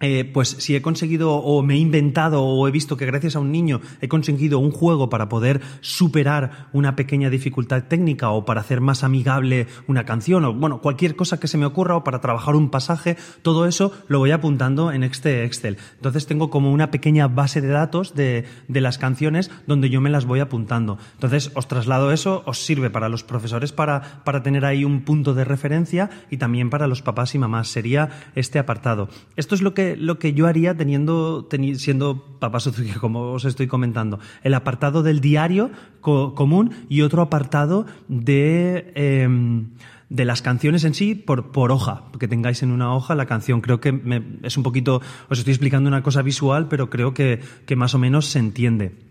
eh, 0.00 0.24
pues 0.32 0.50
si 0.60 0.76
he 0.76 0.82
conseguido 0.82 1.34
o 1.34 1.62
me 1.62 1.74
he 1.74 1.78
inventado 1.78 2.44
o 2.44 2.68
he 2.68 2.70
visto 2.70 2.96
que 2.96 3.06
gracias 3.06 3.34
a 3.34 3.40
un 3.40 3.50
niño 3.50 3.80
he 4.00 4.06
conseguido 4.06 4.60
un 4.60 4.70
juego 4.70 5.08
para 5.08 5.28
poder 5.28 5.60
superar 5.80 6.68
una 6.72 6.94
pequeña 6.94 7.30
dificultad 7.30 7.84
técnica 7.84 8.30
o 8.30 8.44
para 8.44 8.60
hacer 8.60 8.80
más 8.80 9.02
amigable 9.02 9.66
una 9.88 10.04
canción 10.04 10.44
o 10.44 10.54
bueno, 10.54 10.80
cualquier 10.80 11.16
cosa 11.16 11.40
que 11.40 11.48
se 11.48 11.58
me 11.58 11.66
ocurra 11.66 11.96
o 11.96 12.04
para 12.04 12.20
trabajar 12.20 12.54
un 12.54 12.70
pasaje, 12.70 13.16
todo 13.42 13.66
eso 13.66 13.92
lo 14.06 14.20
voy 14.20 14.30
apuntando 14.30 14.92
en 14.92 15.02
este 15.02 15.44
Excel. 15.44 15.78
Entonces 15.96 16.26
tengo 16.26 16.48
como 16.48 16.72
una 16.72 16.92
pequeña 16.92 17.26
base 17.26 17.60
de 17.60 17.68
datos 17.68 18.14
de, 18.14 18.44
de 18.68 18.80
las 18.80 18.98
canciones 18.98 19.50
donde 19.66 19.90
yo 19.90 20.00
me 20.00 20.10
las 20.10 20.26
voy 20.26 20.38
apuntando. 20.38 20.98
Entonces 21.14 21.50
os 21.54 21.66
traslado 21.66 22.12
eso, 22.12 22.44
os 22.46 22.64
sirve 22.64 22.88
para 22.90 23.08
los 23.08 23.24
profesores 23.24 23.72
para, 23.72 24.22
para 24.24 24.44
tener 24.44 24.64
ahí 24.64 24.84
un 24.84 25.02
punto 25.02 25.34
de 25.34 25.44
referencia 25.44 26.10
y 26.30 26.36
también 26.36 26.70
para 26.70 26.86
los 26.86 27.02
papás 27.02 27.34
y 27.34 27.38
mamás. 27.38 27.68
Sería 27.68 28.10
este 28.36 28.60
apartado. 28.60 29.08
Esto 29.36 29.54
es 29.54 29.62
lo 29.62 29.74
que 29.74 29.87
lo 29.96 30.18
que 30.18 30.32
yo 30.32 30.46
haría 30.46 30.76
teniendo, 30.76 31.48
siendo 31.76 32.38
papá 32.38 32.60
Suzuki, 32.60 32.90
como 33.00 33.32
os 33.32 33.44
estoy 33.44 33.66
comentando. 33.66 34.18
El 34.42 34.54
apartado 34.54 35.02
del 35.02 35.20
diario 35.20 35.70
común 36.00 36.72
y 36.88 37.02
otro 37.02 37.22
apartado 37.22 37.86
de... 38.08 38.92
Em, 38.94 39.68
de 40.08 40.24
las 40.24 40.40
canciones 40.40 40.84
en 40.84 40.94
sí 40.94 41.14
por, 41.14 41.52
por 41.52 41.70
hoja, 41.70 42.04
que 42.18 42.28
tengáis 42.28 42.62
en 42.62 42.70
una 42.70 42.94
hoja 42.94 43.14
la 43.14 43.26
canción. 43.26 43.60
Creo 43.60 43.78
que 43.78 44.00
es 44.42 44.56
un 44.56 44.62
poquito, 44.62 45.02
os 45.28 45.38
estoy 45.38 45.52
explicando 45.52 45.88
una 45.88 46.02
cosa 46.02 46.22
visual, 46.22 46.68
pero 46.68 46.88
creo 46.88 47.12
que, 47.12 47.40
que 47.66 47.76
más 47.76 47.94
o 47.94 47.98
menos 47.98 48.26
se 48.26 48.38
entiende. 48.38 49.07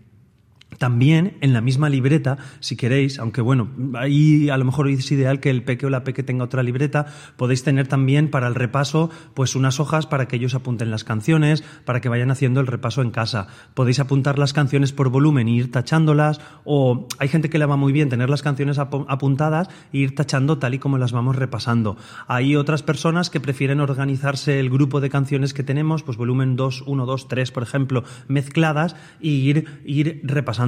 También 0.78 1.36
en 1.40 1.52
la 1.52 1.60
misma 1.60 1.88
libreta, 1.88 2.38
si 2.60 2.76
queréis, 2.76 3.18
aunque 3.18 3.40
bueno, 3.40 3.68
ahí 3.94 4.48
a 4.48 4.56
lo 4.56 4.64
mejor 4.64 4.88
es 4.88 5.10
ideal 5.10 5.40
que 5.40 5.50
el 5.50 5.64
peque 5.64 5.86
o 5.86 5.90
la 5.90 6.04
peque 6.04 6.22
tenga 6.22 6.44
otra 6.44 6.62
libreta, 6.62 7.06
podéis 7.36 7.64
tener 7.64 7.88
también 7.88 8.30
para 8.30 8.46
el 8.46 8.54
repaso 8.54 9.10
pues 9.34 9.56
unas 9.56 9.80
hojas 9.80 10.06
para 10.06 10.28
que 10.28 10.36
ellos 10.36 10.54
apunten 10.54 10.92
las 10.92 11.02
canciones, 11.02 11.64
para 11.84 12.00
que 12.00 12.08
vayan 12.08 12.30
haciendo 12.30 12.60
el 12.60 12.68
repaso 12.68 13.02
en 13.02 13.10
casa. 13.10 13.48
Podéis 13.74 13.98
apuntar 13.98 14.38
las 14.38 14.52
canciones 14.52 14.92
por 14.92 15.08
volumen 15.08 15.48
e 15.48 15.52
ir 15.52 15.72
tachándolas, 15.72 16.40
o 16.64 17.08
hay 17.18 17.28
gente 17.28 17.50
que 17.50 17.58
le 17.58 17.66
va 17.66 17.76
muy 17.76 17.92
bien 17.92 18.08
tener 18.08 18.30
las 18.30 18.42
canciones 18.42 18.78
apuntadas 18.78 19.68
e 19.92 19.98
ir 19.98 20.14
tachando 20.14 20.58
tal 20.58 20.74
y 20.74 20.78
como 20.78 20.96
las 20.98 21.10
vamos 21.10 21.34
repasando. 21.34 21.96
Hay 22.28 22.54
otras 22.54 22.84
personas 22.84 23.30
que 23.30 23.40
prefieren 23.40 23.80
organizarse 23.80 24.60
el 24.60 24.70
grupo 24.70 25.00
de 25.00 25.10
canciones 25.10 25.54
que 25.54 25.64
tenemos, 25.64 26.04
pues 26.04 26.16
volumen 26.16 26.54
2, 26.54 26.84
1, 26.86 27.04
2, 27.06 27.28
3, 27.28 27.50
por 27.50 27.64
ejemplo, 27.64 28.04
mezcladas, 28.28 28.94
e 29.20 29.28
ir, 29.28 29.80
ir 29.84 30.20
repasando 30.22 30.67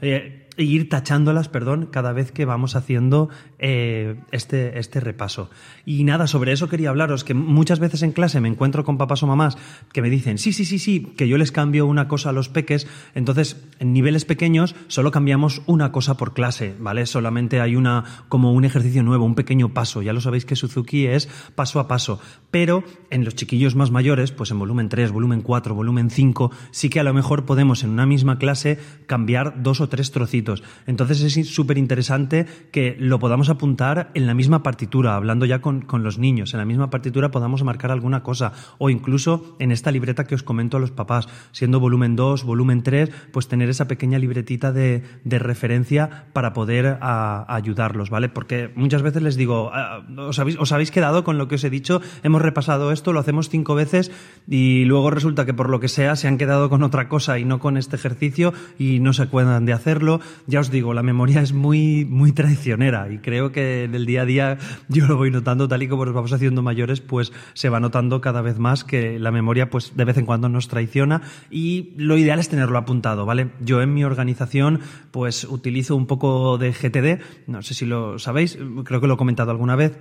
eh, 0.00 0.45
ir 0.56 0.88
tachándolas, 0.88 1.48
perdón, 1.48 1.88
cada 1.90 2.12
vez 2.12 2.32
que 2.32 2.44
vamos 2.44 2.76
haciendo 2.76 3.28
eh, 3.58 4.20
este, 4.30 4.78
este 4.78 5.00
repaso. 5.00 5.50
Y 5.84 6.04
nada, 6.04 6.26
sobre 6.26 6.52
eso 6.52 6.68
quería 6.68 6.90
hablaros, 6.90 7.24
que 7.24 7.34
muchas 7.34 7.78
veces 7.78 8.02
en 8.02 8.12
clase 8.12 8.40
me 8.40 8.48
encuentro 8.48 8.84
con 8.84 8.98
papás 8.98 9.22
o 9.22 9.26
mamás 9.26 9.56
que 9.92 10.02
me 10.02 10.10
dicen, 10.10 10.38
sí, 10.38 10.52
sí, 10.52 10.64
sí, 10.64 10.78
sí, 10.78 11.12
que 11.16 11.28
yo 11.28 11.38
les 11.38 11.52
cambio 11.52 11.86
una 11.86 12.08
cosa 12.08 12.30
a 12.30 12.32
los 12.32 12.48
peques, 12.48 12.86
entonces 13.14 13.62
en 13.78 13.92
niveles 13.92 14.24
pequeños 14.24 14.74
solo 14.88 15.10
cambiamos 15.10 15.62
una 15.66 15.92
cosa 15.92 16.16
por 16.16 16.32
clase, 16.32 16.74
¿vale? 16.78 17.06
Solamente 17.06 17.60
hay 17.60 17.76
una, 17.76 18.04
como 18.28 18.52
un 18.52 18.64
ejercicio 18.64 19.02
nuevo, 19.02 19.24
un 19.24 19.34
pequeño 19.34 19.74
paso, 19.74 20.02
ya 20.02 20.12
lo 20.12 20.20
sabéis 20.20 20.44
que 20.44 20.56
Suzuki 20.56 21.06
es 21.06 21.28
paso 21.54 21.80
a 21.80 21.88
paso, 21.88 22.20
pero 22.50 22.84
en 23.10 23.24
los 23.24 23.34
chiquillos 23.34 23.74
más 23.74 23.90
mayores, 23.90 24.32
pues 24.32 24.50
en 24.50 24.58
volumen 24.58 24.88
3, 24.88 25.12
volumen 25.12 25.42
4, 25.42 25.74
volumen 25.74 26.10
5, 26.10 26.50
sí 26.70 26.88
que 26.88 27.00
a 27.00 27.04
lo 27.04 27.14
mejor 27.14 27.44
podemos 27.44 27.82
en 27.84 27.90
una 27.90 28.06
misma 28.06 28.38
clase 28.38 28.78
cambiar 29.06 29.62
dos 29.62 29.80
o 29.80 29.88
tres 29.88 30.10
trocitos. 30.10 30.45
Entonces 30.86 31.22
es 31.22 31.54
súper 31.54 31.78
interesante 31.78 32.46
que 32.70 32.96
lo 32.98 33.18
podamos 33.18 33.48
apuntar 33.48 34.10
en 34.14 34.26
la 34.26 34.34
misma 34.34 34.62
partitura, 34.62 35.16
hablando 35.16 35.46
ya 35.46 35.60
con, 35.60 35.84
los 36.02 36.18
niños, 36.18 36.52
en 36.54 36.58
la 36.58 36.64
misma 36.64 36.90
partitura 36.90 37.30
podamos 37.30 37.62
marcar 37.62 37.90
alguna 37.90 38.22
cosa, 38.22 38.52
o 38.78 38.90
incluso 38.90 39.56
en 39.58 39.72
esta 39.72 39.90
libreta 39.90 40.24
que 40.24 40.34
os 40.34 40.42
comento 40.42 40.76
a 40.76 40.80
los 40.80 40.90
papás, 40.90 41.28
siendo 41.52 41.80
volumen 41.80 42.16
2, 42.16 42.44
volumen 42.44 42.82
3, 42.82 43.10
pues 43.32 43.48
tener 43.48 43.68
esa 43.68 43.88
pequeña 43.88 44.18
libretita 44.18 44.72
de, 44.72 45.02
de 45.24 45.38
referencia 45.38 46.26
para 46.32 46.52
poder 46.52 46.98
ayudarlos, 47.00 48.10
¿vale? 48.10 48.28
Porque 48.28 48.70
muchas 48.74 49.02
veces 49.02 49.22
les 49.22 49.36
digo, 49.36 49.70
ah, 49.72 50.04
¿os 50.16 50.38
habéis, 50.38 50.56
os 50.58 50.72
habéis 50.72 50.90
quedado 50.90 51.24
con 51.24 51.38
lo 51.38 51.48
que 51.48 51.56
os 51.56 51.64
he 51.64 51.70
dicho, 51.70 52.00
hemos 52.22 52.42
repasado 52.42 52.92
esto, 52.92 53.12
lo 53.12 53.20
hacemos 53.20 53.48
cinco 53.48 53.74
veces 53.74 54.10
y 54.48 54.84
luego 54.84 55.10
resulta 55.10 55.46
que 55.46 55.54
por 55.54 55.68
lo 55.68 55.80
que 55.80 55.88
sea 55.88 56.16
se 56.16 56.28
han 56.28 56.38
quedado 56.38 56.68
con 56.68 56.82
otra 56.82 57.08
cosa 57.08 57.38
y 57.38 57.44
no 57.44 57.58
con 57.58 57.76
este 57.76 57.96
ejercicio 57.96 58.52
y 58.78 59.00
no 59.00 59.12
se 59.12 59.22
acuerdan 59.22 59.66
de 59.66 59.72
hacerlo. 59.72 60.20
Ya 60.46 60.60
os 60.60 60.70
digo, 60.70 60.94
la 60.94 61.02
memoria 61.02 61.40
es 61.40 61.52
muy, 61.52 62.04
muy 62.04 62.32
traicionera 62.32 63.10
y 63.10 63.18
creo 63.18 63.52
que 63.52 63.84
en 63.84 63.94
el 63.94 64.06
día 64.06 64.22
a 64.22 64.24
día 64.24 64.58
yo 64.88 65.06
lo 65.06 65.16
voy 65.16 65.30
notando 65.30 65.68
tal 65.68 65.82
y 65.82 65.88
como 65.88 66.04
nos 66.04 66.14
vamos 66.14 66.32
haciendo 66.32 66.62
mayores, 66.62 67.00
pues 67.00 67.32
se 67.54 67.68
va 67.68 67.80
notando 67.80 68.20
cada 68.20 68.42
vez 68.42 68.58
más 68.58 68.84
que 68.84 69.18
la 69.18 69.30
memoria 69.30 69.70
pues 69.70 69.96
de 69.96 70.04
vez 70.04 70.16
en 70.18 70.26
cuando 70.26 70.48
nos 70.48 70.68
traiciona 70.68 71.22
y 71.50 71.94
lo 71.96 72.16
ideal 72.16 72.38
es 72.38 72.48
tenerlo 72.48 72.78
apuntado, 72.78 73.26
¿vale? 73.26 73.50
Yo 73.60 73.82
en 73.82 73.94
mi 73.94 74.04
organización 74.04 74.80
pues 75.10 75.44
utilizo 75.44 75.96
un 75.96 76.06
poco 76.06 76.58
de 76.58 76.72
GTD, 76.72 77.48
no 77.48 77.62
sé 77.62 77.74
si 77.74 77.86
lo 77.86 78.18
sabéis, 78.18 78.58
creo 78.84 79.00
que 79.00 79.06
lo 79.06 79.14
he 79.14 79.18
comentado 79.18 79.50
alguna 79.50 79.76
vez 79.76 79.98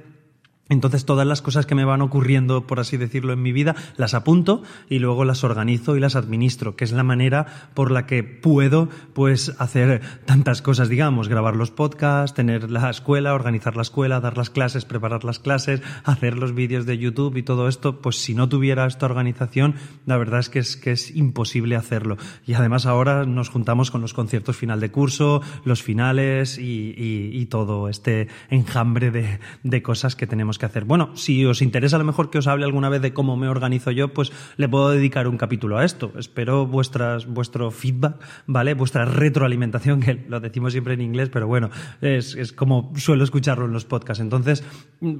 entonces 0.67 1.05
todas 1.05 1.27
las 1.27 1.43
cosas 1.43 1.67
que 1.67 1.75
me 1.75 1.85
van 1.85 2.01
ocurriendo, 2.01 2.65
por 2.65 2.79
así 2.79 2.97
decirlo, 2.97 3.33
en 3.33 3.41
mi 3.41 3.51
vida, 3.51 3.75
las 3.97 4.15
apunto 4.15 4.63
y 4.89 4.97
luego 4.97 5.23
las 5.23 5.43
organizo 5.43 5.95
y 5.95 5.99
las 5.99 6.15
administro, 6.15 6.75
que 6.75 6.85
es 6.85 6.91
la 6.91 7.03
manera 7.03 7.69
por 7.75 7.91
la 7.91 8.07
que 8.07 8.23
puedo 8.23 8.89
pues 9.13 9.55
hacer 9.59 10.01
tantas 10.25 10.63
cosas, 10.63 10.89
digamos, 10.89 11.27
grabar 11.27 11.55
los 11.55 11.69
podcasts, 11.69 12.35
tener 12.35 12.71
la 12.71 12.89
escuela, 12.89 13.35
organizar 13.35 13.75
la 13.75 13.83
escuela, 13.83 14.19
dar 14.19 14.37
las 14.37 14.49
clases, 14.49 14.85
preparar 14.85 15.23
las 15.23 15.37
clases, 15.37 15.81
hacer 16.03 16.37
los 16.37 16.55
vídeos 16.55 16.87
de 16.87 16.97
YouTube 16.97 17.37
y 17.37 17.43
todo 17.43 17.67
esto, 17.67 18.01
pues 18.01 18.15
si 18.17 18.33
no 18.33 18.49
tuviera 18.49 18.87
esta 18.87 19.05
organización, 19.05 19.75
la 20.07 20.17
verdad 20.17 20.39
es 20.39 20.49
que 20.49 20.59
es 20.59 20.77
que 20.77 20.93
es 20.93 21.15
imposible 21.15 21.75
hacerlo. 21.75 22.17
Y 22.45 22.53
además 22.53 22.87
ahora 22.87 23.25
nos 23.25 23.49
juntamos 23.49 23.91
con 23.91 24.01
los 24.01 24.13
conciertos 24.13 24.57
final 24.57 24.79
de 24.79 24.89
curso, 24.89 25.41
los 25.63 25.83
finales 25.83 26.57
y, 26.57 26.93
y, 26.97 27.45
todo 27.45 27.89
este 27.89 28.27
enjambre 28.49 29.11
de, 29.11 29.39
de 29.61 29.83
cosas 29.83 30.15
que 30.15 30.25
tenemos 30.25 30.54
que 30.57 30.65
hacer. 30.65 30.85
Bueno, 30.85 31.11
si 31.15 31.45
os 31.45 31.61
interesa 31.61 31.95
a 31.95 31.99
lo 31.99 32.05
mejor 32.05 32.29
que 32.29 32.37
os 32.37 32.47
hable 32.47 32.65
alguna 32.65 32.89
vez 32.89 33.01
de 33.01 33.13
cómo 33.13 33.37
me 33.37 33.47
organizo 33.47 33.91
yo, 33.91 34.13
pues 34.13 34.31
le 34.57 34.69
puedo 34.69 34.89
dedicar 34.89 35.27
un 35.27 35.37
capítulo 35.37 35.77
a 35.77 35.85
esto. 35.85 36.13
Espero 36.17 36.65
vuestras, 36.65 37.25
vuestro 37.25 37.71
feedback, 37.71 38.21
¿vale? 38.47 38.73
Vuestra 38.73 39.05
retroalimentación, 39.05 39.99
que 39.99 40.25
lo 40.27 40.39
decimos 40.39 40.73
siempre 40.73 40.93
en 40.93 41.01
inglés, 41.01 41.29
pero 41.29 41.47
bueno, 41.47 41.69
es, 42.01 42.35
es 42.35 42.53
como 42.53 42.93
suelo 42.95 43.23
escucharlo 43.23 43.65
en 43.65 43.73
los 43.73 43.85
podcasts. 43.85 44.21
Entonces, 44.21 44.63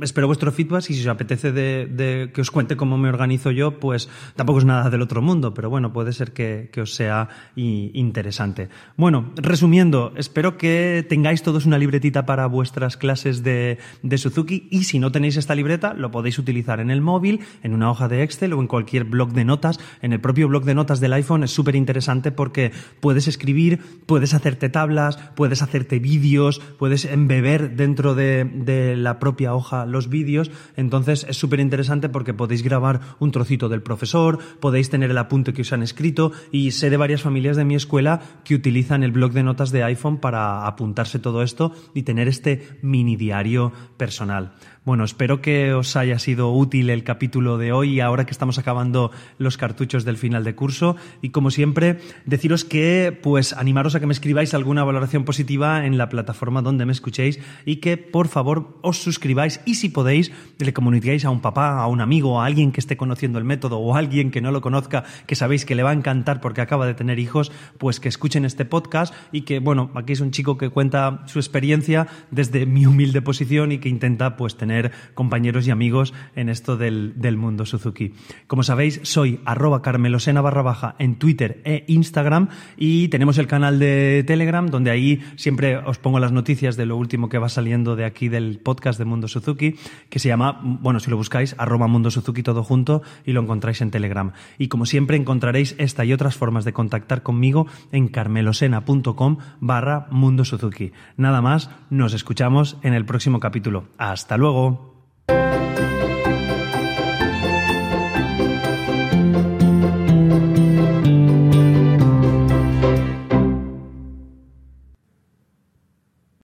espero 0.01 0.27
vuestro 0.27 0.51
feedback 0.51 0.89
y 0.89 0.93
si 0.93 1.01
os 1.01 1.07
apetece 1.07 1.51
de, 1.51 2.31
que 2.33 2.41
os 2.41 2.51
cuente 2.51 2.75
cómo 2.75 2.97
me 2.97 3.09
organizo 3.09 3.51
yo, 3.51 3.79
pues 3.79 4.09
tampoco 4.35 4.59
es 4.59 4.65
nada 4.65 4.89
del 4.89 5.01
otro 5.01 5.21
mundo, 5.21 5.53
pero 5.53 5.69
bueno, 5.69 5.93
puede 5.93 6.13
ser 6.13 6.33
que, 6.33 6.69
que 6.71 6.81
os 6.81 6.93
sea 6.93 7.29
interesante. 7.55 8.69
Bueno, 8.97 9.31
resumiendo, 9.35 10.13
espero 10.15 10.57
que 10.57 11.05
tengáis 11.07 11.43
todos 11.43 11.65
una 11.65 11.77
libretita 11.77 12.25
para 12.25 12.47
vuestras 12.47 12.97
clases 12.97 13.43
de, 13.43 13.77
de 14.03 14.17
Suzuki 14.17 14.67
y 14.69 14.83
si 14.83 14.99
no 14.99 15.11
tenéis 15.11 15.24
esta 15.35 15.55
libreta, 15.55 15.95
lo 15.95 16.11
podéis 16.11 16.37
utilizar 16.37 16.79
en 16.79 16.91
el 16.91 17.01
móvil, 17.01 17.39
en 17.63 17.73
una 17.73 17.89
hoja 17.89 18.07
de 18.07 18.21
Excel 18.21 18.53
o 18.53 18.61
en 18.61 18.67
cualquier 18.67 19.05
blog 19.05 19.33
de 19.33 19.45
notas. 19.45 19.79
En 20.03 20.13
el 20.13 20.21
propio 20.21 20.47
blog 20.47 20.63
de 20.63 20.75
notas 20.75 20.99
del 20.99 21.13
iPhone 21.13 21.43
es 21.43 21.51
súper 21.51 21.75
interesante 21.75 22.31
porque 22.31 22.71
puedes 22.99 23.27
escribir, 23.27 23.79
puedes 24.05 24.35
hacerte 24.35 24.69
tablas, 24.69 25.17
puedes 25.35 25.63
hacerte 25.63 25.97
vídeos, 25.97 26.59
puedes 26.77 27.05
embeber 27.05 27.75
dentro 27.75 28.13
de, 28.13 28.45
de 28.45 28.95
la 28.95 29.17
propia 29.17 29.55
hoja 29.55 29.87
los 29.87 30.09
vídeos. 30.09 30.51
Entonces 30.75 31.25
es 31.27 31.37
súper 31.37 31.59
interesante 31.59 32.09
porque 32.09 32.33
podéis 32.35 32.61
grabar 32.61 33.01
un 33.19 33.31
trocito 33.31 33.69
del 33.69 33.81
profesor, 33.81 34.37
podéis 34.59 34.89
tener 34.89 35.09
el 35.09 35.17
apunte 35.17 35.53
que 35.53 35.63
os 35.63 35.73
han 35.73 35.81
escrito 35.81 36.31
y 36.51 36.71
sé 36.71 36.89
de 36.89 36.97
varias 36.97 37.21
familias 37.21 37.57
de 37.57 37.65
mi 37.65 37.75
escuela 37.75 38.21
que 38.43 38.55
utilizan 38.55 39.03
el 39.03 39.11
blog 39.11 39.31
de 39.31 39.43
notas 39.43 39.71
de 39.71 39.83
iPhone 39.83 40.17
para 40.17 40.67
apuntarse 40.67 41.19
todo 41.19 41.41
esto 41.41 41.73
y 41.93 42.03
tener 42.03 42.27
este 42.27 42.77
mini 42.81 43.15
diario 43.15 43.71
personal. 43.97 44.53
Bueno, 44.85 45.03
espero 45.15 45.39
que 45.41 45.73
os 45.73 45.95
haya 45.95 46.19
sido 46.19 46.51
útil 46.51 46.89
el 46.89 47.05
capítulo 47.05 47.57
de 47.57 47.71
hoy, 47.71 48.01
ahora 48.01 48.25
que 48.25 48.31
estamos 48.31 48.57
acabando 48.57 49.11
los 49.37 49.55
cartuchos 49.55 50.03
del 50.03 50.17
final 50.17 50.43
de 50.43 50.55
curso. 50.55 50.97
Y 51.21 51.29
como 51.29 51.51
siempre, 51.51 51.99
deciros 52.25 52.65
que, 52.65 53.17
pues, 53.23 53.53
animaros 53.53 53.95
a 53.95 54.01
que 54.01 54.07
me 54.07 54.11
escribáis 54.13 54.53
alguna 54.53 54.83
valoración 54.83 55.23
positiva 55.23 55.85
en 55.85 55.97
la 55.97 56.09
plataforma 56.09 56.61
donde 56.61 56.85
me 56.85 56.91
escuchéis 56.91 57.39
y 57.65 57.77
que, 57.77 57.95
por 57.95 58.27
favor, 58.27 58.77
os 58.81 58.97
suscribáis 58.97 59.61
y, 59.63 59.75
si 59.75 59.87
podéis, 59.87 60.33
le 60.59 60.73
comuniquéis 60.73 61.23
a 61.23 61.29
un 61.29 61.39
papá, 61.39 61.79
a 61.79 61.87
un 61.87 62.01
amigo, 62.01 62.41
a 62.41 62.45
alguien 62.45 62.73
que 62.73 62.81
esté 62.81 62.97
conociendo 62.97 63.39
el 63.39 63.45
método 63.45 63.79
o 63.79 63.95
a 63.95 63.99
alguien 63.99 64.31
que 64.31 64.41
no 64.41 64.51
lo 64.51 64.59
conozca, 64.59 65.05
que 65.27 65.35
sabéis 65.35 65.63
que 65.63 65.75
le 65.75 65.83
va 65.83 65.91
a 65.91 65.93
encantar 65.93 66.41
porque 66.41 66.59
acaba 66.59 66.85
de 66.85 66.93
tener 66.93 67.19
hijos, 67.19 67.53
pues 67.77 68.01
que 68.01 68.09
escuchen 68.09 68.43
este 68.43 68.65
podcast 68.65 69.13
y 69.31 69.43
que, 69.43 69.59
bueno, 69.59 69.91
aquí 69.95 70.11
es 70.11 70.19
un 70.19 70.31
chico 70.31 70.57
que 70.57 70.67
cuenta 70.67 71.23
su 71.27 71.39
experiencia 71.39 72.05
desde 72.31 72.65
mi 72.65 72.85
humilde 72.85 73.21
posición 73.21 73.71
y 73.71 73.77
que 73.77 73.87
intenta, 73.87 74.35
pues, 74.35 74.57
tener 74.57 74.91
compañeros 75.13 75.67
y 75.67 75.71
amigos 75.71 76.13
en 76.35 76.49
esto 76.49 76.77
del, 76.77 77.13
mundo 77.37 77.65
Suzuki. 77.65 78.13
Como 78.47 78.63
sabéis, 78.63 78.99
soy 79.03 79.39
arroba 79.45 79.81
carmelosena 79.81 80.41
barra 80.41 80.61
baja 80.61 80.95
en 80.99 81.15
Twitter 81.15 81.61
e 81.65 81.83
Instagram 81.87 82.49
y 82.77 83.09
tenemos 83.09 83.37
el 83.37 83.47
canal 83.47 83.79
de 83.79 84.23
Telegram 84.25 84.67
donde 84.67 84.91
ahí 84.91 85.21
siempre 85.35 85.77
os 85.77 85.97
pongo 85.97 86.19
las 86.19 86.31
noticias 86.31 86.77
de 86.77 86.85
lo 86.85 86.97
último 86.97 87.29
que 87.29 87.37
va 87.37 87.49
saliendo 87.49 87.95
de 87.95 88.05
aquí 88.05 88.29
del 88.29 88.59
podcast 88.59 88.99
de 88.99 89.05
Mundo 89.05 89.27
Suzuki 89.27 89.75
que 90.09 90.19
se 90.19 90.27
llama, 90.27 90.59
bueno, 90.63 90.99
si 90.99 91.09
lo 91.09 91.17
buscáis, 91.17 91.55
arroba 91.57 91.87
Mundo 91.87 92.11
Suzuki 92.11 92.43
todo 92.43 92.63
junto 92.63 93.01
y 93.25 93.33
lo 93.33 93.41
encontráis 93.41 93.81
en 93.81 93.91
Telegram. 93.91 94.31
Y 94.57 94.67
como 94.67 94.85
siempre 94.85 95.17
encontraréis 95.17 95.75
esta 95.77 96.05
y 96.05 96.13
otras 96.13 96.35
formas 96.35 96.65
de 96.65 96.73
contactar 96.73 97.23
conmigo 97.23 97.67
en 97.91 98.07
carmelosena.com 98.07 99.37
barra 99.59 100.07
Mundo 100.11 100.45
Suzuki. 100.45 100.91
Nada 101.17 101.41
más, 101.41 101.69
nos 101.89 102.13
escuchamos 102.13 102.77
en 102.81 102.93
el 102.93 103.05
próximo 103.05 103.39
capítulo. 103.39 103.87
Hasta 103.97 104.37
luego. 104.37 104.94
Thank 105.27 105.79
you. 105.79 105.84